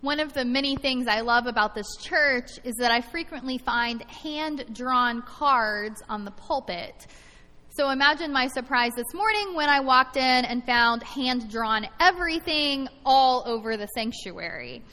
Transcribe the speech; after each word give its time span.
One 0.00 0.20
of 0.20 0.32
the 0.32 0.44
many 0.44 0.76
things 0.76 1.08
I 1.08 1.22
love 1.22 1.46
about 1.46 1.74
this 1.74 1.96
church 2.00 2.50
is 2.62 2.76
that 2.76 2.92
I 2.92 3.00
frequently 3.00 3.58
find 3.58 4.00
hand 4.02 4.64
drawn 4.72 5.22
cards 5.22 6.02
on 6.08 6.24
the 6.24 6.30
pulpit. 6.30 7.08
So 7.70 7.90
imagine 7.90 8.32
my 8.32 8.46
surprise 8.46 8.92
this 8.94 9.12
morning 9.12 9.56
when 9.56 9.68
I 9.68 9.80
walked 9.80 10.16
in 10.16 10.22
and 10.22 10.64
found 10.64 11.02
hand 11.02 11.50
drawn 11.50 11.86
everything 11.98 12.88
all 13.04 13.42
over 13.44 13.76
the 13.76 13.88
sanctuary. 13.88 14.84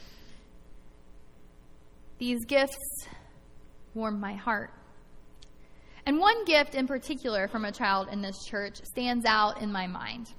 These 2.17 2.45
gifts 2.45 3.07
warm 3.93 4.19
my 4.19 4.33
heart. 4.33 4.71
And 6.07 6.19
one 6.19 6.45
gift 6.45 6.73
in 6.73 6.87
particular 6.87 7.47
from 7.47 7.65
a 7.65 7.71
child 7.71 8.07
in 8.11 8.21
this 8.23 8.43
church 8.45 8.77
stands 8.85 9.25
out 9.25 9.61
in 9.61 9.71
my 9.71 9.85
mind. 9.85 10.31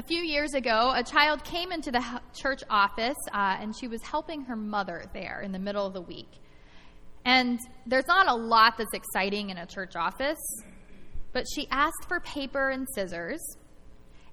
A 0.00 0.02
few 0.02 0.22
years 0.22 0.54
ago, 0.54 0.94
a 0.96 1.04
child 1.04 1.44
came 1.44 1.72
into 1.72 1.90
the 1.90 2.02
church 2.34 2.62
office 2.70 3.18
uh, 3.34 3.58
and 3.60 3.76
she 3.76 3.86
was 3.86 4.00
helping 4.00 4.40
her 4.44 4.56
mother 4.56 5.04
there 5.12 5.42
in 5.42 5.52
the 5.52 5.58
middle 5.58 5.84
of 5.84 5.92
the 5.92 6.00
week. 6.00 6.30
And 7.26 7.60
there's 7.84 8.06
not 8.06 8.26
a 8.26 8.34
lot 8.34 8.78
that's 8.78 8.94
exciting 8.94 9.50
in 9.50 9.58
a 9.58 9.66
church 9.66 9.96
office, 9.96 10.38
but 11.34 11.44
she 11.54 11.68
asked 11.70 12.06
for 12.08 12.18
paper 12.20 12.70
and 12.70 12.88
scissors. 12.94 13.42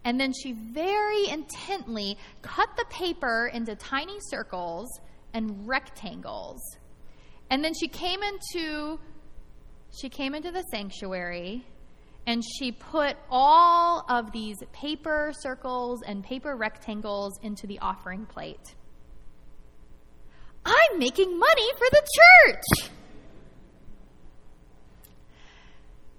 And 0.06 0.18
then 0.18 0.32
she 0.32 0.54
very 0.54 1.28
intently 1.28 2.18
cut 2.42 2.70
the 2.78 2.86
paper 2.86 3.52
into 3.54 3.76
tiny 3.76 4.20
circles 4.30 4.88
and 5.34 5.68
rectangles. 5.68 6.62
And 7.50 7.62
then 7.62 7.73
she 7.73 7.90
came 7.90 8.22
into 8.23 9.02
she 10.00 10.08
came 10.08 10.34
into 10.34 10.52
the 10.52 10.64
sanctuary 10.72 11.66
and 12.27 12.44
she 12.44 12.73
put 12.73 13.16
all 13.31 14.05
of 14.09 14.34
these 14.34 14.58
paper 14.73 15.31
circles 15.40 16.02
and 16.05 16.23
paper 16.23 16.58
rectangles 16.58 17.40
into 17.41 17.66
the 17.66 17.80
offering 17.80 18.26
plate. 18.26 18.76
I'm 20.66 21.00
making 21.00 21.40
money 21.40 21.72
for 21.77 21.88
the 21.90 22.08
church. 22.17 22.92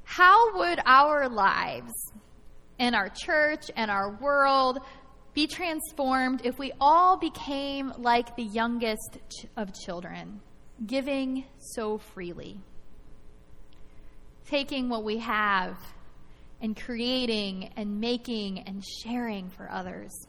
How 0.04 0.56
would 0.56 0.80
our 0.86 1.28
lives 1.28 1.92
and 2.78 2.94
our 2.94 3.10
church 3.10 3.70
and 3.76 3.90
our 3.90 4.16
world 4.16 4.78
be 5.34 5.46
transformed 5.46 6.40
if 6.42 6.58
we 6.58 6.72
all 6.80 7.18
became 7.18 7.92
like 7.98 8.34
the 8.34 8.44
youngest 8.44 9.18
of 9.58 9.74
children, 9.74 10.40
giving 10.86 11.44
so 11.58 11.98
freely? 11.98 12.58
Taking 14.46 14.88
what 14.88 15.04
we 15.04 15.18
have 15.18 15.76
and 16.60 16.76
creating 16.76 17.72
and 17.76 18.00
making 18.00 18.60
and 18.60 18.84
sharing 19.02 19.48
for 19.50 19.70
others. 19.70 20.26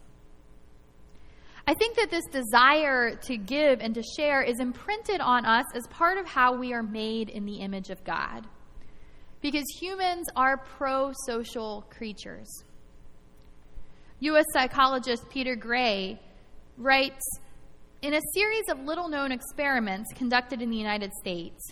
I 1.68 1.76
think 1.76 1.98
that 1.98 2.10
this 2.10 2.26
desire 2.32 3.16
to 3.16 3.38
give 3.38 3.80
and 3.80 3.94
to 3.94 4.02
share 4.18 4.42
is 4.42 4.60
imprinted 4.60 5.22
on 5.22 5.46
us 5.46 5.66
as 5.76 5.86
part 5.88 6.18
of 6.18 6.26
how 6.26 6.58
we 6.58 6.74
are 6.74 6.82
made 6.82 7.30
in 7.30 7.46
the 7.46 7.58
image 7.58 7.92
of 7.92 8.04
God. 8.04 8.48
Because 9.42 9.66
humans 9.80 10.28
are 10.36 10.58
pro 10.58 11.12
social 11.28 11.86
creatures. 11.90 12.48
U.S. 14.22 14.46
psychologist 14.52 15.30
Peter 15.30 15.56
Gray 15.56 16.20
writes 16.76 17.24
In 18.02 18.16
a 18.16 18.22
series 18.34 18.66
of 18.70 18.80
little 18.80 19.08
known 19.08 19.32
experiments 19.32 20.12
conducted 20.14 20.62
in 20.62 20.70
the 20.70 20.78
United 20.78 21.12
States, 21.22 21.72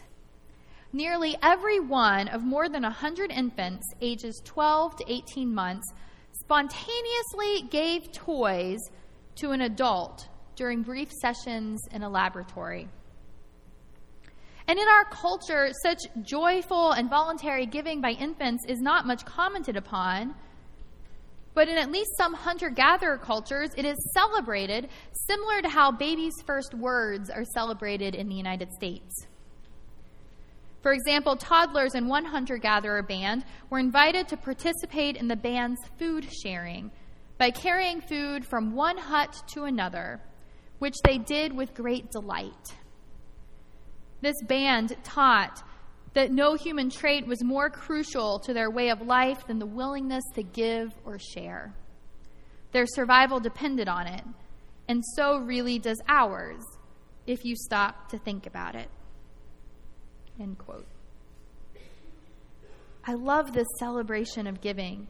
Nearly 0.97 1.37
every 1.43 1.79
one 1.79 2.27
of 2.29 2.41
more 2.41 2.69
than 2.69 2.81
100 2.81 3.29
infants 3.29 3.85
ages 4.01 4.41
12 4.43 4.95
to 4.95 5.05
18 5.07 5.53
months 5.53 5.85
spontaneously 6.31 7.69
gave 7.69 8.11
toys 8.11 8.79
to 9.35 9.51
an 9.51 9.61
adult 9.61 10.27
during 10.55 10.81
brief 10.81 11.11
sessions 11.11 11.79
in 11.91 12.01
a 12.01 12.09
laboratory. 12.09 12.89
And 14.67 14.79
in 14.79 14.87
our 14.87 15.05
culture, 15.11 15.69
such 15.83 15.99
joyful 16.23 16.93
and 16.93 17.11
voluntary 17.11 17.67
giving 17.67 18.01
by 18.01 18.13
infants 18.13 18.65
is 18.67 18.81
not 18.81 19.05
much 19.05 19.23
commented 19.23 19.77
upon. 19.77 20.33
But 21.53 21.67
in 21.67 21.77
at 21.77 21.91
least 21.91 22.09
some 22.17 22.33
hunter 22.33 22.71
gatherer 22.71 23.19
cultures, 23.19 23.69
it 23.77 23.85
is 23.85 23.97
celebrated 24.15 24.89
similar 25.27 25.61
to 25.61 25.69
how 25.69 25.91
babies' 25.91 26.41
first 26.47 26.73
words 26.73 27.29
are 27.29 27.45
celebrated 27.53 28.15
in 28.15 28.27
the 28.29 28.35
United 28.35 28.73
States. 28.73 29.27
For 30.81 30.93
example, 30.93 31.35
toddlers 31.35 31.95
in 31.95 32.07
one 32.07 32.25
hunter 32.25 32.57
gatherer 32.57 33.03
band 33.03 33.45
were 33.69 33.79
invited 33.79 34.27
to 34.29 34.37
participate 34.37 35.17
in 35.17 35.27
the 35.27 35.35
band's 35.35 35.81
food 35.97 36.27
sharing 36.31 36.91
by 37.37 37.51
carrying 37.51 38.01
food 38.01 38.45
from 38.45 38.73
one 38.73 38.97
hut 38.97 39.35
to 39.53 39.63
another, 39.63 40.21
which 40.79 40.95
they 41.03 41.17
did 41.17 41.55
with 41.55 41.73
great 41.73 42.11
delight. 42.11 42.75
This 44.21 44.41
band 44.47 44.95
taught 45.03 45.63
that 46.13 46.31
no 46.31 46.55
human 46.55 46.89
trait 46.89 47.27
was 47.27 47.43
more 47.43 47.69
crucial 47.69 48.39
to 48.39 48.53
their 48.53 48.71
way 48.71 48.89
of 48.89 49.01
life 49.01 49.45
than 49.45 49.59
the 49.59 49.65
willingness 49.65 50.23
to 50.33 50.41
give 50.41 50.91
or 51.05 51.19
share. 51.19 51.73
Their 52.71 52.85
survival 52.87 53.39
depended 53.39 53.87
on 53.87 54.07
it, 54.07 54.23
and 54.87 55.03
so 55.15 55.37
really 55.37 55.77
does 55.79 56.01
ours 56.07 56.63
if 57.27 57.43
you 57.43 57.55
stop 57.55 58.09
to 58.09 58.17
think 58.17 58.47
about 58.47 58.75
it. 58.75 58.89
End 60.39 60.57
quote. 60.57 60.87
I 63.05 63.13
love 63.13 63.53
this 63.53 63.67
celebration 63.79 64.47
of 64.47 64.61
giving. 64.61 65.07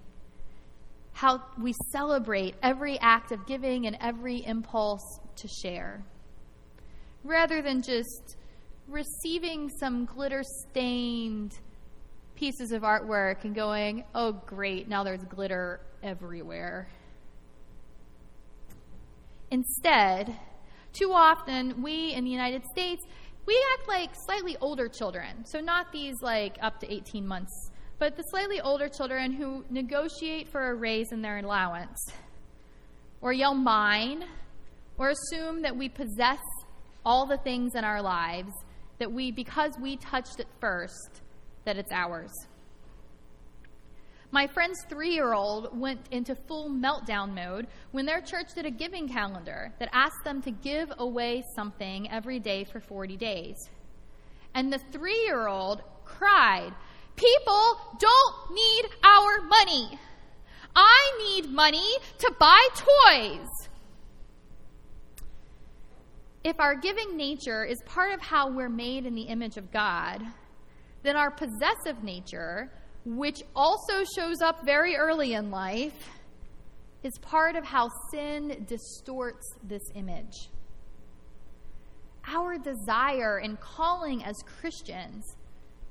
How 1.14 1.42
we 1.60 1.74
celebrate 1.92 2.56
every 2.62 3.00
act 3.00 3.32
of 3.32 3.46
giving 3.48 3.88
and 3.88 3.98
every 4.00 4.46
impulse 4.46 5.20
to 5.38 5.48
share. 5.48 6.04
Rather 7.24 7.62
than 7.62 7.82
just 7.82 8.38
receiving 8.88 9.70
some 9.80 10.06
glitter 10.06 10.44
stained 10.70 11.58
pieces 12.36 12.72
of 12.72 12.84
artwork 12.84 13.44
and 13.44 13.56
going, 13.56 14.04
oh, 14.14 14.32
great, 14.46 14.88
now 14.88 15.04
there's 15.04 15.24
glitter 15.24 15.82
everywhere. 16.04 16.88
Instead, 19.50 20.36
too 20.94 21.12
often 21.14 21.82
we 21.82 22.14
in 22.14 22.24
the 22.24 22.30
United 22.30 22.64
States 22.72 23.04
we 23.48 23.66
act 23.74 23.88
like 23.88 24.10
slightly 24.26 24.58
older 24.62 24.88
children. 24.90 25.46
So, 25.46 25.60
not 25.60 25.92
these 25.92 26.16
like 26.22 26.58
up 26.62 26.80
to 26.82 26.94
18 26.94 27.26
months, 27.26 27.72
but 27.98 28.16
the 28.16 28.24
slightly 28.24 28.62
older 28.62 28.90
children 28.90 29.32
who 29.32 29.66
negotiate 29.70 30.50
for 30.50 30.70
a 30.70 30.76
raise 30.76 31.12
in 31.12 31.22
their 31.22 31.40
allowance, 31.40 31.98
or 33.22 33.34
yell 33.34 33.56
mine, 33.56 34.26
or 34.98 35.10
assume 35.10 35.62
that 35.62 35.76
we 35.76 35.90
possess 35.90 36.42
all 37.06 37.26
the 37.26 37.38
things 37.38 37.74
in 37.74 37.84
our 37.84 38.02
lives 38.02 38.52
that 39.00 39.12
we, 39.12 39.32
because 39.32 39.72
we 39.82 39.96
touched 39.96 40.40
it 40.40 40.48
first, 40.60 41.22
that 41.66 41.78
it's 41.78 41.92
ours. 41.92 42.32
My 44.32 44.46
friend's 44.46 44.84
three 44.90 45.12
year 45.12 45.34
old 45.34 45.78
went 45.80 46.02
into 46.12 46.36
full 46.36 46.70
meltdown 46.70 47.34
mode 47.34 47.68
when 47.92 48.06
their 48.06 48.20
church 48.20 48.54
did 48.54 48.66
a 48.66 48.72
giving 48.72 49.08
calendar 49.08 49.74
that 49.80 49.90
asked 49.94 50.24
them 50.26 50.42
to 50.42 50.52
give 50.52 50.92
away 50.98 51.44
something 51.56 52.12
every 52.12 52.40
day 52.40 52.66
for 52.66 52.82
40 52.82 53.16
days. 53.16 53.56
And 54.54 54.72
the 54.72 54.80
three 54.92 55.24
year 55.26 55.48
old 55.48 55.82
cried, 56.04 56.74
People 57.16 57.78
don't 58.00 58.36
need 58.52 58.86
our 59.04 59.42
money. 59.42 59.98
I 60.76 61.12
need 61.24 61.50
money 61.50 61.98
to 62.20 62.34
buy 62.38 62.68
toys. 62.76 63.48
If 66.44 66.60
our 66.60 66.76
giving 66.76 67.18
nature 67.18 67.66
is 67.66 67.82
part 67.86 68.14
of 68.14 68.22
how 68.22 68.52
we're 68.52 68.70
made 68.70 69.06
in 69.06 69.16
the 69.16 69.24
image 69.24 69.58
of 69.58 69.72
God, 69.72 70.22
then 71.02 71.16
our 71.16 71.32
possessive 71.32 72.04
nature 72.04 72.72
which 73.16 73.42
also 73.56 74.04
shows 74.18 74.42
up 74.42 74.66
very 74.66 74.98
early 74.98 75.34
in 75.34 75.50
life, 75.50 76.10
is 77.04 77.18
part 77.22 77.56
of 77.56 77.64
how 77.64 77.90
sin 78.12 78.66
distorts 78.68 79.46
this 79.64 79.84
image. 79.96 80.50
Our 82.28 82.58
desire 82.58 83.38
and 83.38 83.58
calling 83.62 84.26
as 84.26 84.36
Christians 84.60 85.24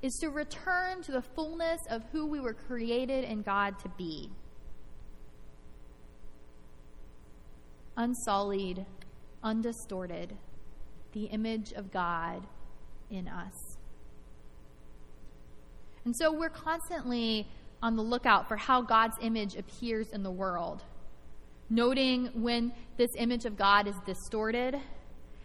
is 0.03 0.13
to 0.21 0.29
return 0.29 1.03
to 1.05 1.13
the 1.13 1.23
fullness 1.23 1.81
of 1.89 2.03
who 2.13 2.27
we 2.27 2.39
were 2.39 2.53
created 2.53 3.25
in 3.25 3.41
God 3.41 3.79
to 3.79 3.89
be. 3.97 4.31
Unsullied, 7.97 8.85
undistorted, 9.43 10.37
the 11.13 11.25
image 11.25 11.73
of 11.73 11.91
God 11.91 12.47
in 13.11 13.27
us. 13.27 13.76
And 16.07 16.15
so 16.17 16.33
we're 16.33 16.49
constantly 16.49 17.49
on 17.83 17.97
the 17.97 18.03
lookout 18.03 18.47
for 18.47 18.57
how 18.57 18.81
God's 18.81 19.17
image 19.21 19.57
appears 19.57 20.13
in 20.13 20.23
the 20.23 20.31
world, 20.31 20.85
noting 21.69 22.31
when 22.33 22.73
this 22.97 23.11
image 23.19 23.45
of 23.45 23.59
God 23.59 23.89
is 23.89 23.97
distorted, 24.07 24.81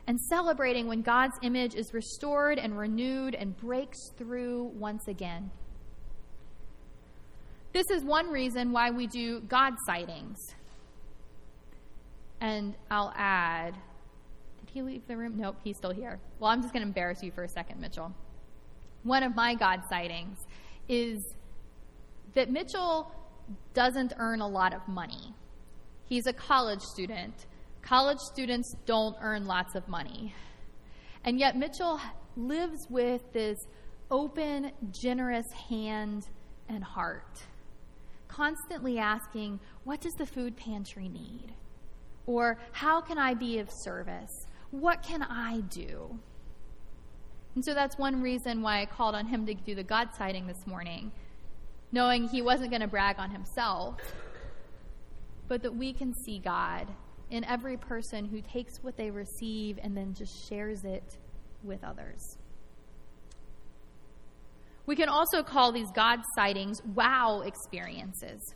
and 0.06 0.20
celebrating 0.30 0.88
when 0.88 1.02
God's 1.02 1.34
image 1.42 1.74
is 1.74 1.96
restored 1.96 2.60
and 2.60 2.78
renewed 2.78 3.34
and 3.34 3.58
breaks 3.58 3.98
through 4.20 4.72
once 4.76 5.08
again. 5.08 5.50
This 7.74 7.90
is 7.90 8.04
one 8.04 8.28
reason 8.28 8.72
why 8.72 8.92
we 8.92 9.08
do 9.08 9.42
God 9.42 9.74
sightings. 9.88 10.38
And 12.40 12.76
I'll 12.92 13.14
add, 13.16 13.74
Did 14.60 14.70
he 14.72 14.82
leave 14.84 15.08
the 15.08 15.18
room? 15.18 15.38
Nope, 15.38 15.56
he's 15.64 15.78
still 15.78 15.94
here. 15.94 16.20
Well, 16.40 16.52
I'm 16.52 16.62
just 16.62 16.72
going 16.72 16.84
to 16.84 16.88
embarrass 16.88 17.24
you 17.24 17.32
for 17.32 17.44
a 17.44 17.50
second, 17.50 17.82
Mitchell. 17.82 18.14
One 19.04 19.24
of 19.24 19.36
my 19.36 19.56
God 19.56 19.82
sightings 19.90 20.38
is 20.88 21.34
that 22.34 22.52
Mitchell 22.52 23.12
doesn't 23.74 24.14
earn 24.18 24.42
a 24.42 24.48
lot 24.48 24.74
of 24.74 24.88
money. 24.88 25.34
He's 26.06 26.28
a 26.28 26.34
college 26.34 26.82
student. 26.82 27.46
College 27.82 28.20
students 28.20 28.76
don't 28.86 29.16
earn 29.22 29.46
lots 29.46 29.76
of 29.76 29.88
money. 29.88 30.34
And 31.24 31.40
yet, 31.40 31.56
Mitchell 31.56 32.00
lives 32.36 32.88
with 32.90 33.22
this 33.34 33.58
open, 34.10 34.72
generous 34.92 35.46
hand 35.70 36.28
and 36.68 36.84
heart, 36.84 37.42
constantly 38.28 38.98
asking, 39.00 39.60
What 39.84 40.02
does 40.02 40.14
the 40.14 40.26
food 40.26 40.56
pantry 40.58 41.10
need? 41.10 41.54
Or, 42.26 42.60
How 42.72 43.02
can 43.02 43.18
I 43.18 43.34
be 43.34 43.60
of 43.60 43.70
service? 43.72 44.46
What 44.72 45.04
can 45.04 45.24
I 45.24 45.62
do? 45.70 46.20
And 47.56 47.64
so 47.66 47.74
that's 47.74 47.98
one 47.98 48.22
reason 48.22 48.62
why 48.62 48.82
I 48.82 48.86
called 48.86 49.16
on 49.16 49.28
him 49.28 49.46
to 49.46 49.54
do 49.54 49.76
the 49.76 49.84
God 49.84 50.10
sighting 50.18 50.48
this 50.48 50.66
morning, 50.66 51.12
knowing 51.92 52.28
he 52.28 52.42
wasn't 52.42 52.70
going 52.70 52.82
to 52.82 52.88
brag 52.88 53.18
on 53.20 53.30
himself, 53.30 53.96
but 55.48 55.62
that 55.64 55.76
we 55.76 55.92
can 55.92 56.14
see 56.14 56.40
God 56.40 56.88
in 57.30 57.44
every 57.46 57.78
person 57.78 58.26
who 58.26 58.42
takes 58.42 58.78
what 58.84 58.96
they 58.98 59.12
receive 59.12 59.80
and 59.82 59.96
then 59.96 60.14
just 60.14 60.48
shares 60.50 60.84
it 60.86 61.18
with 61.64 61.84
others. 61.84 62.38
We 64.86 64.96
can 64.96 65.10
also 65.10 65.44
call 65.44 65.72
these 65.72 65.92
God 65.92 66.20
sightings 66.36 66.82
wow 66.96 67.44
experiences. 67.46 68.54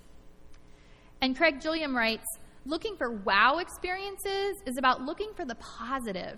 And 1.22 1.36
Craig 1.36 1.62
Gilliam 1.62 1.96
writes 1.96 2.26
looking 2.66 2.98
for 2.98 3.12
wow 3.12 3.60
experiences 3.60 4.58
is 4.66 4.78
about 4.78 5.02
looking 5.02 5.32
for 5.36 5.46
the 5.46 5.56
positive, 5.56 6.38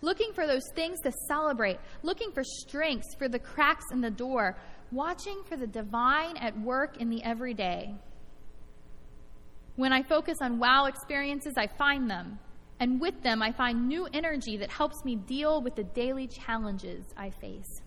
looking 0.00 0.32
for 0.32 0.46
those 0.46 0.68
things 0.74 1.00
to 1.00 1.12
celebrate, 1.28 1.78
looking 2.02 2.32
for 2.32 2.42
strengths, 2.44 3.14
for 3.18 3.28
the 3.28 3.38
cracks 3.38 3.84
in 3.92 4.00
the 4.00 4.10
door, 4.10 4.56
watching 4.92 5.42
for 5.48 5.56
the 5.56 5.66
divine 5.66 6.36
at 6.36 6.58
work 6.60 6.96
in 6.98 7.10
the 7.10 7.22
everyday. 7.22 7.94
When 9.76 9.92
I 9.92 10.02
focus 10.02 10.38
on 10.42 10.58
wow 10.58 10.86
experiences, 10.86 11.54
I 11.56 11.66
find 11.66 12.10
them. 12.10 12.38
And 12.80 13.00
with 13.00 13.22
them, 13.22 13.42
I 13.42 13.52
find 13.52 13.88
new 13.88 14.08
energy 14.12 14.56
that 14.56 14.70
helps 14.70 15.04
me 15.04 15.16
deal 15.16 15.62
with 15.62 15.74
the 15.76 15.84
daily 15.84 16.26
challenges 16.26 17.04
I 17.16 17.30
face. 17.30 17.82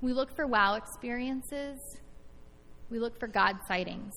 We 0.00 0.12
look 0.12 0.34
for 0.34 0.46
wow 0.46 0.74
experiences. 0.74 1.78
We 2.90 2.98
look 2.98 3.18
for 3.18 3.26
God 3.26 3.56
sightings. 3.66 4.12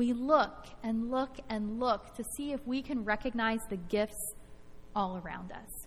We 0.00 0.14
look 0.14 0.64
and 0.82 1.10
look 1.10 1.36
and 1.50 1.78
look 1.78 2.14
to 2.14 2.24
see 2.34 2.52
if 2.52 2.66
we 2.66 2.80
can 2.80 3.04
recognize 3.04 3.58
the 3.68 3.76
gifts 3.76 4.34
all 4.96 5.20
around 5.22 5.52
us. 5.52 5.86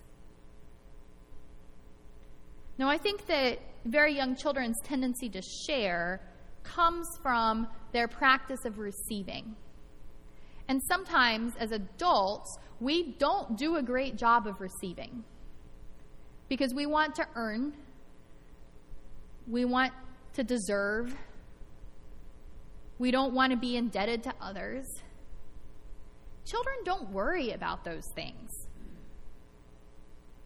Now, 2.78 2.88
I 2.88 2.96
think 2.96 3.26
that 3.26 3.58
very 3.84 4.14
young 4.14 4.36
children's 4.36 4.80
tendency 4.84 5.28
to 5.30 5.42
share 5.66 6.20
comes 6.62 7.08
from 7.24 7.66
their 7.90 8.06
practice 8.06 8.64
of 8.64 8.78
receiving. 8.78 9.56
And 10.68 10.80
sometimes, 10.86 11.54
as 11.58 11.72
adults, 11.72 12.56
we 12.78 13.16
don't 13.18 13.58
do 13.58 13.78
a 13.78 13.82
great 13.82 14.14
job 14.14 14.46
of 14.46 14.60
receiving 14.60 15.24
because 16.48 16.72
we 16.72 16.86
want 16.86 17.16
to 17.16 17.26
earn 17.34 17.72
we 19.48 19.64
want 19.64 19.92
to 20.34 20.44
deserve. 20.44 21.16
We 22.98 23.10
don't 23.10 23.34
want 23.34 23.52
to 23.52 23.58
be 23.58 23.76
indebted 23.76 24.22
to 24.24 24.32
others. 24.40 24.86
Children 26.46 26.76
don't 26.84 27.10
worry 27.10 27.50
about 27.50 27.84
those 27.84 28.04
things. 28.14 28.50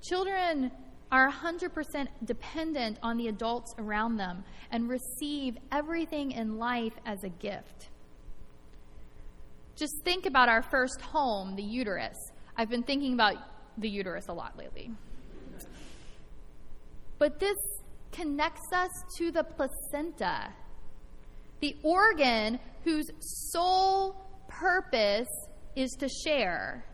Children 0.02 0.70
are 1.10 1.30
100% 1.30 2.08
dependent 2.24 2.98
on 3.02 3.16
the 3.16 3.28
adults 3.28 3.74
around 3.78 4.16
them 4.16 4.44
and 4.70 4.88
receive 4.88 5.56
everything 5.72 6.32
in 6.32 6.58
life 6.58 6.92
as 7.06 7.24
a 7.24 7.28
gift. 7.28 7.88
Just 9.76 9.94
think 10.04 10.26
about 10.26 10.48
our 10.48 10.62
first 10.62 11.00
home, 11.00 11.56
the 11.56 11.62
uterus. 11.62 12.16
I've 12.56 12.68
been 12.68 12.82
thinking 12.82 13.14
about 13.14 13.36
the 13.78 13.88
uterus 13.88 14.26
a 14.28 14.32
lot 14.32 14.58
lately. 14.58 14.90
But 17.18 17.38
this 17.38 17.56
connects 18.12 18.72
us 18.72 18.90
to 19.18 19.30
the 19.30 19.44
placenta, 19.44 20.52
the 21.60 21.76
organ 21.82 22.58
whose 22.84 23.10
sole 23.20 24.16
purpose 24.48 25.28
is 25.76 25.90
to 25.98 26.08
share. 26.08 26.84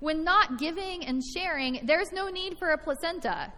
When 0.00 0.24
not 0.24 0.58
giving 0.58 1.04
and 1.04 1.22
sharing, 1.34 1.80
there's 1.84 2.12
no 2.12 2.28
need 2.28 2.58
for 2.58 2.70
a 2.70 2.78
placenta. 2.78 3.52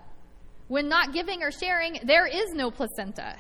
When 0.69 0.89
not 0.89 1.13
giving 1.13 1.43
or 1.43 1.51
sharing, 1.51 2.01
there 2.05 2.27
is 2.27 2.53
no 2.53 2.71
placenta. 2.71 3.37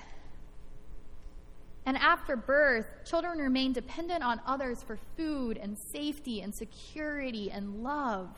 And 1.86 1.98
after 1.98 2.36
birth, 2.36 2.86
children 3.04 3.38
remain 3.38 3.72
dependent 3.72 4.22
on 4.22 4.40
others 4.46 4.82
for 4.82 4.98
food 5.16 5.58
and 5.58 5.76
safety 5.92 6.40
and 6.40 6.54
security 6.54 7.50
and 7.50 7.82
love. 7.82 8.30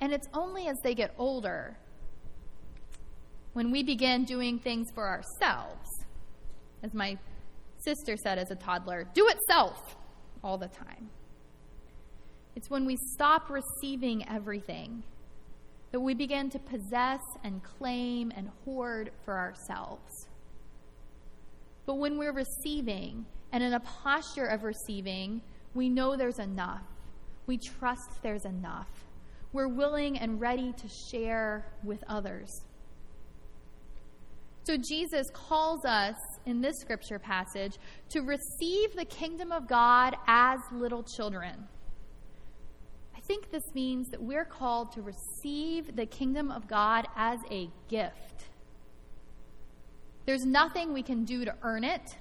And 0.00 0.12
it's 0.12 0.28
only 0.32 0.66
as 0.68 0.76
they 0.82 0.94
get 0.94 1.14
older 1.18 1.76
when 3.52 3.70
we 3.70 3.82
begin 3.82 4.24
doing 4.24 4.58
things 4.58 4.90
for 4.94 5.06
ourselves. 5.06 5.88
As 6.84 6.92
my 6.92 7.16
sister 7.78 8.14
said 8.14 8.38
as 8.38 8.50
a 8.50 8.54
toddler, 8.54 9.06
do 9.14 9.26
it 9.28 9.38
self 9.48 9.96
all 10.42 10.58
the 10.58 10.68
time. 10.68 11.08
It's 12.54 12.68
when 12.68 12.84
we 12.84 12.98
stop 13.14 13.48
receiving 13.48 14.28
everything 14.28 15.02
that 15.90 16.00
we 16.00 16.12
begin 16.12 16.50
to 16.50 16.58
possess 16.58 17.20
and 17.42 17.62
claim 17.62 18.32
and 18.36 18.50
hoard 18.64 19.10
for 19.24 19.38
ourselves. 19.38 20.28
But 21.86 21.94
when 21.94 22.18
we're 22.18 22.34
receiving, 22.34 23.24
and 23.50 23.64
in 23.64 23.72
a 23.72 23.80
posture 23.80 24.46
of 24.46 24.62
receiving, 24.62 25.40
we 25.72 25.88
know 25.88 26.16
there's 26.16 26.38
enough. 26.38 26.82
We 27.46 27.56
trust 27.56 28.22
there's 28.22 28.44
enough. 28.44 29.06
We're 29.54 29.68
willing 29.68 30.18
and 30.18 30.38
ready 30.38 30.72
to 30.72 30.88
share 31.10 31.64
with 31.82 32.04
others. 32.08 32.50
So 34.64 34.78
Jesus 34.78 35.26
calls 35.34 35.84
us 35.84 36.16
in 36.46 36.62
this 36.62 36.80
scripture 36.80 37.18
passage 37.18 37.76
to 38.08 38.22
receive 38.22 38.94
the 38.96 39.04
kingdom 39.04 39.52
of 39.52 39.68
God 39.68 40.16
as 40.26 40.58
little 40.72 41.02
children. 41.02 41.68
I 43.14 43.20
think 43.20 43.50
this 43.50 43.74
means 43.74 44.08
that 44.08 44.22
we're 44.22 44.46
called 44.46 44.92
to 44.92 45.02
receive 45.02 45.94
the 45.94 46.06
kingdom 46.06 46.50
of 46.50 46.66
God 46.66 47.06
as 47.14 47.40
a 47.50 47.68
gift. 47.88 48.46
There's 50.24 50.46
nothing 50.46 50.94
we 50.94 51.02
can 51.02 51.24
do 51.24 51.44
to 51.44 51.54
earn 51.62 51.84
it, 51.84 52.16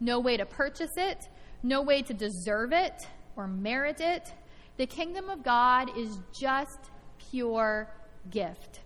no 0.00 0.20
way 0.20 0.38
to 0.38 0.46
purchase 0.46 0.96
it, 0.96 1.28
no 1.62 1.82
way 1.82 2.00
to 2.00 2.14
deserve 2.14 2.72
it 2.72 3.06
or 3.36 3.46
merit 3.46 4.00
it. 4.00 4.32
The 4.78 4.86
kingdom 4.86 5.28
of 5.28 5.42
God 5.42 5.90
is 5.98 6.18
just 6.32 6.90
pure 7.30 7.92
gift. 8.30 8.80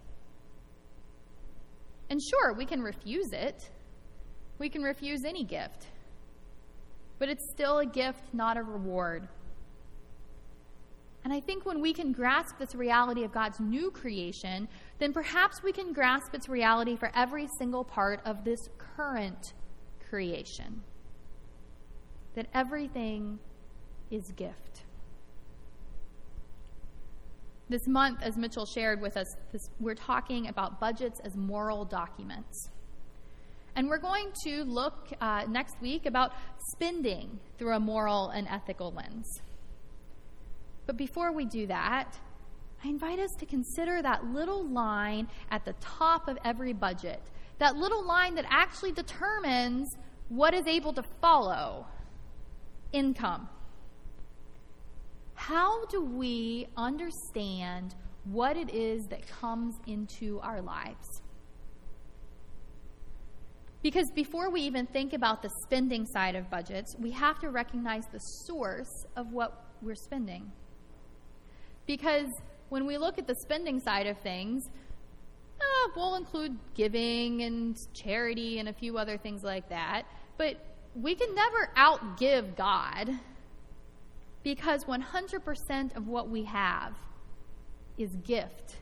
And 2.13 2.21
sure, 2.21 2.53
we 2.53 2.67
can 2.67 2.83
refuse 2.83 3.33
it. 3.33 3.71
We 4.59 4.69
can 4.69 4.83
refuse 4.83 5.25
any 5.27 5.45
gift. 5.45 5.87
But 7.19 7.31
it's 7.31 7.51
still 7.55 7.79
a 7.79 7.87
gift, 7.87 8.35
not 8.35 8.59
a 8.59 8.63
reward. 8.63 9.27
And 11.25 11.33
I 11.33 11.41
think 11.41 11.65
when 11.65 11.81
we 11.81 11.95
can 11.95 12.13
grasp 12.13 12.59
this 12.59 12.75
reality 12.75 13.25
of 13.25 13.33
God's 13.33 13.61
new 13.61 13.91
creation, 13.91 14.69
then 14.99 15.15
perhaps 15.15 15.63
we 15.63 15.73
can 15.73 15.95
grasp 15.95 16.35
its 16.35 16.51
reality 16.51 16.97
for 16.97 17.11
every 17.15 17.49
single 17.57 17.83
part 17.83 18.21
of 18.27 18.45
this 18.45 18.61
current 18.77 19.55
creation. 20.11 20.83
That 22.35 22.49
everything 22.53 23.39
is 24.11 24.31
gift. 24.37 24.83
This 27.73 27.89
month, 27.89 28.19
as 28.21 28.37
Mitchell 28.37 28.67
shared 28.67 29.01
with 29.01 29.17
us, 29.17 29.35
this, 29.51 29.71
we're 29.81 29.95
talking 29.95 30.49
about 30.49 30.79
budgets 30.79 31.21
as 31.25 31.35
moral 31.35 31.87
documents. 31.87 32.69
And 33.75 33.89
we're 33.89 33.97
going 33.97 34.31
to 34.45 34.65
look 34.65 35.09
uh, 35.23 35.47
next 35.49 35.81
week 35.81 36.05
about 36.05 36.33
spending 36.75 37.41
through 37.57 37.75
a 37.75 37.81
moral 37.81 38.29
and 38.29 38.47
ethical 38.47 38.93
lens. 38.93 39.27
But 40.85 40.99
before 40.99 41.33
we 41.33 41.47
do 41.47 41.67
that, 41.69 42.15
I 42.85 42.89
invite 42.89 43.19
us 43.19 43.31
to 43.39 43.47
consider 43.47 44.03
that 44.03 44.27
little 44.27 44.69
line 44.69 45.29
at 45.51 45.65
the 45.65 45.73
top 45.81 46.29
of 46.29 46.37
every 46.45 46.75
budget, 46.75 47.23
that 47.59 47.77
little 47.77 48.07
line 48.07 48.35
that 48.35 48.45
actually 48.51 48.93
determines 48.93 49.89
what 50.29 50.53
is 50.53 50.67
able 50.67 50.93
to 50.93 51.03
follow 51.23 51.87
income. 52.93 53.49
How 55.49 55.87
do 55.87 56.01
we 56.01 56.69
understand 56.77 57.97
what 58.23 58.57
it 58.57 58.73
is 58.73 59.05
that 59.11 59.27
comes 59.27 59.75
into 59.89 60.39
our 60.39 60.63
lives? 60.63 61.21
Because 63.83 64.07
before 64.15 64.53
we 64.53 64.61
even 64.61 64.87
think 64.87 65.15
about 65.15 65.43
the 65.43 65.51
spending 65.65 66.07
side 66.07 66.37
of 66.37 66.49
budgets, 66.49 66.95
we 67.01 67.11
have 67.11 67.41
to 67.41 67.49
recognize 67.49 68.05
the 68.13 68.21
source 68.47 69.05
of 69.17 69.33
what 69.33 69.67
we're 69.83 69.97
spending. 69.97 70.53
Because 71.89 72.29
when 72.69 72.87
we 72.87 72.97
look 72.97 73.19
at 73.19 73.27
the 73.27 73.35
spending 73.43 73.81
side 73.81 74.07
of 74.07 74.17
things, 74.19 74.63
uh, 75.61 75.89
we'll 75.97 76.15
include 76.15 76.57
giving 76.75 77.43
and 77.43 77.77
charity 77.95 78.61
and 78.61 78.69
a 78.69 78.73
few 78.73 78.97
other 78.97 79.19
things 79.19 79.43
like 79.43 79.69
that. 79.71 80.05
But 80.39 80.65
we 80.95 81.17
can 81.17 81.35
never 81.35 81.69
outgive 81.77 82.57
God 82.57 83.19
because 84.43 84.85
100% 84.85 85.97
of 85.97 86.07
what 86.07 86.29
we 86.29 86.45
have 86.45 86.95
is 87.99 88.11
gift, 88.25 88.77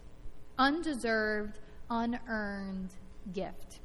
undeserved, 0.58 1.58
unearned 1.90 2.90
gift. 3.32 3.80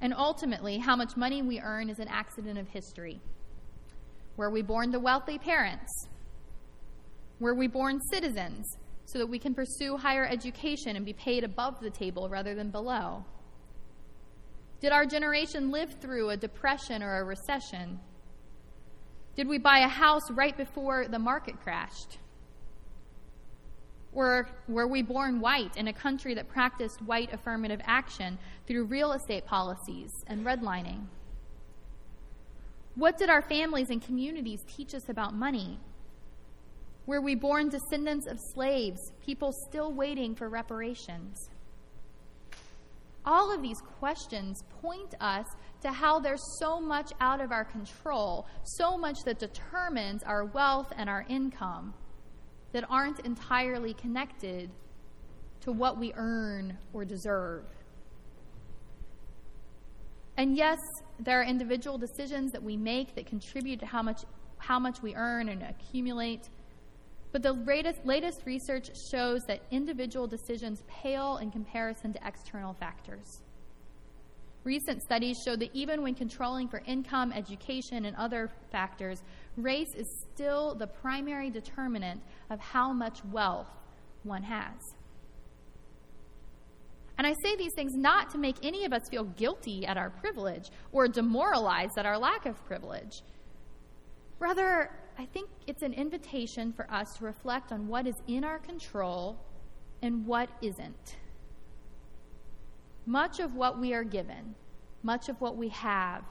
And 0.00 0.14
ultimately, 0.14 0.78
how 0.78 0.96
much 0.96 1.16
money 1.16 1.42
we 1.42 1.60
earn 1.60 1.90
is 1.90 1.98
an 1.98 2.08
accident 2.08 2.58
of 2.58 2.68
history. 2.68 3.20
Were 4.36 4.50
we 4.50 4.62
born 4.62 4.92
to 4.92 4.98
wealthy 4.98 5.38
parents? 5.38 5.90
Were 7.38 7.54
we 7.54 7.66
born 7.66 8.00
citizens 8.10 8.66
so 9.04 9.18
that 9.18 9.26
we 9.26 9.38
can 9.38 9.54
pursue 9.54 9.96
higher 9.96 10.26
education 10.26 10.96
and 10.96 11.04
be 11.04 11.12
paid 11.12 11.44
above 11.44 11.80
the 11.80 11.90
table 11.90 12.28
rather 12.28 12.54
than 12.54 12.70
below? 12.70 13.24
Did 14.80 14.92
our 14.92 15.04
generation 15.04 15.70
live 15.70 15.94
through 16.00 16.30
a 16.30 16.36
depression 16.36 17.02
or 17.02 17.18
a 17.18 17.24
recession? 17.24 18.00
Did 19.36 19.48
we 19.48 19.58
buy 19.58 19.78
a 19.80 19.88
house 19.88 20.30
right 20.30 20.56
before 20.56 21.06
the 21.08 21.18
market 21.18 21.60
crashed? 21.60 22.18
Or 24.12 24.48
were 24.68 24.88
we 24.88 25.02
born 25.02 25.40
white 25.40 25.76
in 25.76 25.88
a 25.88 25.92
country 25.92 26.34
that 26.34 26.48
practiced 26.48 27.00
white 27.02 27.32
affirmative 27.32 27.80
action 27.84 28.38
through 28.66 28.84
real 28.84 29.12
estate 29.12 29.46
policies 29.46 30.10
and 30.26 30.44
redlining? 30.44 31.06
What 32.96 33.18
did 33.18 33.30
our 33.30 33.42
families 33.42 33.90
and 33.90 34.02
communities 34.02 34.60
teach 34.66 34.94
us 34.94 35.08
about 35.08 35.34
money? 35.34 35.78
Were 37.06 37.20
we 37.20 37.34
born 37.34 37.68
descendants 37.68 38.26
of 38.26 38.38
slaves, 38.54 39.12
people 39.24 39.52
still 39.68 39.92
waiting 39.92 40.34
for 40.34 40.48
reparations? 40.48 41.50
All 43.24 43.54
of 43.54 43.62
these 43.62 43.80
questions 43.98 44.64
point 44.82 45.14
us 45.20 45.46
to 45.82 45.90
how 45.90 46.20
there's 46.20 46.42
so 46.58 46.80
much 46.80 47.12
out 47.20 47.40
of 47.40 47.52
our 47.52 47.64
control, 47.64 48.46
so 48.64 48.98
much 48.98 49.16
that 49.24 49.38
determines 49.38 50.22
our 50.24 50.44
wealth 50.44 50.92
and 50.96 51.08
our 51.08 51.24
income 51.28 51.94
that 52.72 52.84
aren't 52.88 53.20
entirely 53.20 53.94
connected 53.94 54.70
to 55.60 55.72
what 55.72 55.98
we 55.98 56.12
earn 56.14 56.76
or 56.92 57.04
deserve. 57.04 57.64
And 60.36 60.56
yes, 60.56 60.78
there 61.18 61.40
are 61.40 61.44
individual 61.44 61.98
decisions 61.98 62.52
that 62.52 62.62
we 62.62 62.76
make 62.76 63.14
that 63.14 63.26
contribute 63.26 63.80
to 63.80 63.86
how 63.86 64.02
much, 64.02 64.22
how 64.58 64.78
much 64.78 65.02
we 65.02 65.14
earn 65.14 65.48
and 65.48 65.62
accumulate. 65.62 66.48
But 67.32 67.42
the 67.42 67.52
latest, 67.52 68.04
latest 68.04 68.42
research 68.46 68.88
shows 69.10 69.42
that 69.48 69.60
individual 69.70 70.26
decisions 70.26 70.82
pale 70.88 71.38
in 71.38 71.50
comparison 71.50 72.12
to 72.14 72.20
external 72.26 72.72
factors. 72.74 73.42
Recent 74.62 75.02
studies 75.02 75.38
show 75.44 75.56
that 75.56 75.70
even 75.72 76.02
when 76.02 76.14
controlling 76.14 76.68
for 76.68 76.82
income, 76.86 77.32
education, 77.32 78.04
and 78.04 78.14
other 78.16 78.50
factors, 78.70 79.22
race 79.56 79.94
is 79.96 80.06
still 80.32 80.74
the 80.74 80.86
primary 80.86 81.48
determinant 81.48 82.20
of 82.50 82.60
how 82.60 82.92
much 82.92 83.24
wealth 83.32 83.70
one 84.22 84.42
has. 84.42 84.94
And 87.16 87.26
I 87.26 87.34
say 87.42 87.56
these 87.56 87.72
things 87.74 87.92
not 87.94 88.30
to 88.30 88.38
make 88.38 88.56
any 88.62 88.84
of 88.84 88.92
us 88.92 89.02
feel 89.10 89.24
guilty 89.24 89.86
at 89.86 89.96
our 89.96 90.10
privilege 90.10 90.70
or 90.92 91.08
demoralized 91.08 91.98
at 91.98 92.06
our 92.06 92.18
lack 92.18 92.46
of 92.46 92.62
privilege. 92.66 93.22
Rather, 94.38 94.90
I 95.18 95.26
think 95.26 95.50
it's 95.66 95.82
an 95.82 95.92
invitation 95.92 96.72
for 96.72 96.90
us 96.90 97.14
to 97.18 97.24
reflect 97.24 97.72
on 97.72 97.88
what 97.88 98.06
is 98.06 98.14
in 98.26 98.42
our 98.42 98.58
control 98.58 99.38
and 100.02 100.26
what 100.26 100.48
isn't. 100.62 101.16
Much 103.10 103.40
of 103.40 103.56
what 103.56 103.76
we 103.76 103.92
are 103.92 104.04
given, 104.04 104.54
much 105.02 105.28
of 105.28 105.40
what 105.40 105.56
we 105.56 105.68
have, 105.70 106.22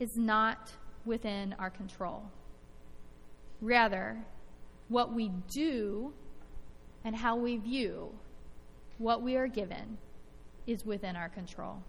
is 0.00 0.16
not 0.16 0.72
within 1.06 1.54
our 1.60 1.70
control. 1.70 2.24
Rather, 3.60 4.18
what 4.88 5.14
we 5.14 5.30
do 5.54 6.12
and 7.04 7.14
how 7.14 7.36
we 7.36 7.56
view 7.56 8.10
what 8.98 9.22
we 9.22 9.36
are 9.36 9.46
given 9.46 9.96
is 10.66 10.84
within 10.84 11.14
our 11.14 11.28
control. 11.28 11.80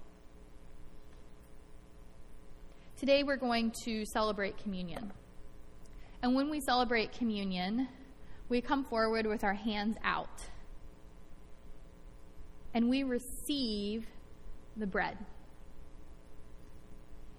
Today 2.97 3.23
we're 3.23 3.35
going 3.35 3.73
to 3.85 4.05
celebrate 4.13 4.59
communion. 4.59 5.11
And 6.21 6.35
when 6.35 6.51
we 6.51 6.61
celebrate 6.61 7.13
communion, 7.13 7.87
we 8.47 8.61
come 8.61 8.85
forward 8.85 9.25
with 9.25 9.43
our 9.43 9.55
hands 9.55 9.97
out 10.03 10.39
and 12.75 12.89
we 12.89 13.01
receive 13.01 14.05
the 14.79 14.87
bread. 14.87 15.17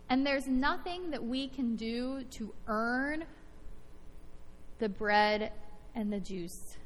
And 0.08 0.26
there's 0.26 0.46
nothing 0.46 1.10
that 1.10 1.22
we 1.22 1.48
can 1.48 1.76
do 1.76 2.24
to 2.32 2.52
earn 2.66 3.24
the 4.78 4.88
bread 4.88 5.52
and 5.94 6.12
the 6.12 6.18
juice. 6.18 6.76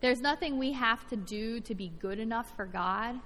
There's 0.00 0.20
nothing 0.20 0.58
we 0.58 0.72
have 0.72 1.08
to 1.08 1.16
do 1.16 1.60
to 1.60 1.74
be 1.74 1.90
good 1.98 2.18
enough 2.18 2.54
for 2.56 2.66
God. 2.66 3.16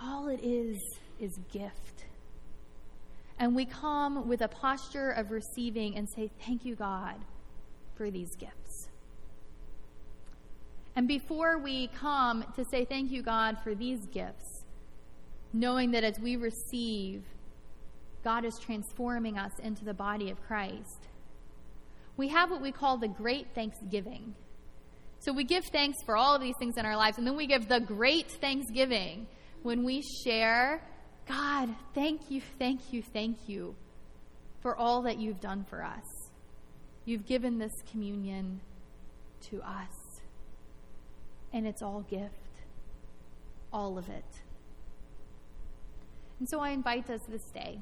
All 0.00 0.28
it 0.28 0.40
is 0.42 0.76
is 1.20 1.38
gift. 1.52 2.06
And 3.38 3.54
we 3.54 3.64
come 3.64 4.28
with 4.28 4.40
a 4.42 4.48
posture 4.48 5.10
of 5.10 5.30
receiving 5.30 5.96
and 5.96 6.08
say, 6.08 6.30
Thank 6.44 6.64
you, 6.64 6.74
God, 6.74 7.16
for 7.94 8.10
these 8.10 8.34
gifts. 8.36 8.87
And 10.98 11.06
before 11.06 11.58
we 11.58 11.86
come 11.94 12.44
to 12.56 12.64
say 12.64 12.84
thank 12.84 13.12
you, 13.12 13.22
God, 13.22 13.58
for 13.62 13.72
these 13.72 14.04
gifts, 14.06 14.64
knowing 15.52 15.92
that 15.92 16.02
as 16.02 16.18
we 16.18 16.34
receive, 16.34 17.22
God 18.24 18.44
is 18.44 18.58
transforming 18.58 19.38
us 19.38 19.52
into 19.62 19.84
the 19.84 19.94
body 19.94 20.28
of 20.28 20.42
Christ, 20.42 21.06
we 22.16 22.26
have 22.26 22.50
what 22.50 22.60
we 22.60 22.72
call 22.72 22.98
the 22.98 23.06
great 23.06 23.46
thanksgiving. 23.54 24.34
So 25.20 25.32
we 25.32 25.44
give 25.44 25.66
thanks 25.66 25.98
for 26.04 26.16
all 26.16 26.34
of 26.34 26.42
these 26.42 26.56
things 26.58 26.76
in 26.76 26.84
our 26.84 26.96
lives, 26.96 27.16
and 27.16 27.24
then 27.24 27.36
we 27.36 27.46
give 27.46 27.68
the 27.68 27.78
great 27.78 28.28
thanksgiving 28.32 29.28
when 29.62 29.84
we 29.84 30.02
share, 30.24 30.82
God, 31.28 31.68
thank 31.94 32.28
you, 32.28 32.42
thank 32.58 32.92
you, 32.92 33.02
thank 33.02 33.48
you 33.48 33.76
for 34.62 34.76
all 34.76 35.02
that 35.02 35.20
you've 35.20 35.40
done 35.40 35.64
for 35.70 35.80
us. 35.80 36.32
You've 37.04 37.24
given 37.24 37.60
this 37.60 37.84
communion 37.88 38.62
to 39.50 39.62
us. 39.62 39.97
And 41.52 41.66
it's 41.66 41.82
all 41.82 42.02
gift, 42.02 42.62
all 43.72 43.98
of 43.98 44.08
it. 44.08 44.24
And 46.38 46.48
so 46.48 46.60
I 46.60 46.70
invite 46.70 47.10
us 47.10 47.22
this 47.28 47.44
day 47.44 47.80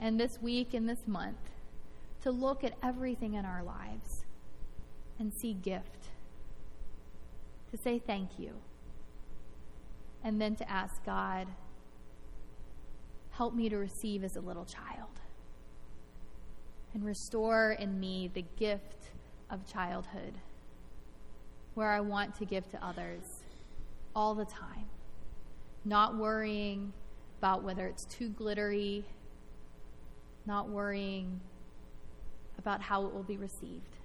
and 0.00 0.18
this 0.18 0.40
week 0.40 0.74
and 0.74 0.88
this 0.88 1.06
month 1.06 1.50
to 2.22 2.30
look 2.30 2.62
at 2.62 2.74
everything 2.82 3.34
in 3.34 3.44
our 3.44 3.62
lives 3.62 4.24
and 5.18 5.32
see 5.32 5.54
gift, 5.54 6.08
to 7.70 7.76
say 7.76 7.98
thank 7.98 8.38
you, 8.38 8.52
and 10.22 10.40
then 10.40 10.54
to 10.56 10.70
ask 10.70 11.04
God, 11.04 11.48
help 13.30 13.54
me 13.54 13.68
to 13.68 13.76
receive 13.76 14.22
as 14.22 14.36
a 14.36 14.40
little 14.40 14.64
child. 14.64 15.08
And 16.94 17.04
restore 17.04 17.72
in 17.72 17.98
me 17.98 18.30
the 18.32 18.44
gift 18.56 19.10
of 19.50 19.66
childhood 19.66 20.34
where 21.74 21.90
I 21.90 22.00
want 22.00 22.34
to 22.36 22.44
give 22.44 22.70
to 22.70 22.84
others 22.84 23.42
all 24.14 24.34
the 24.34 24.44
time, 24.44 24.86
not 25.84 26.16
worrying 26.16 26.92
about 27.38 27.62
whether 27.62 27.86
it's 27.86 28.04
too 28.04 28.28
glittery, 28.28 29.04
not 30.46 30.68
worrying 30.68 31.40
about 32.58 32.82
how 32.82 33.06
it 33.06 33.14
will 33.14 33.22
be 33.22 33.36
received. 33.36 33.96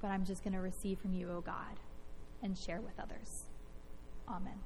But 0.00 0.08
I'm 0.08 0.24
just 0.24 0.44
going 0.44 0.54
to 0.54 0.60
receive 0.60 0.98
from 0.98 1.14
you, 1.14 1.28
O 1.30 1.36
oh 1.36 1.40
God, 1.40 1.80
and 2.42 2.56
share 2.56 2.80
with 2.80 2.98
others. 2.98 3.44
Amen. 4.28 4.58